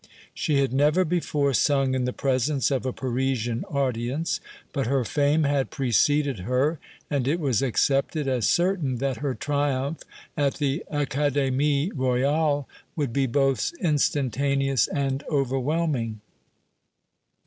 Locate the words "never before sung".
0.73-1.93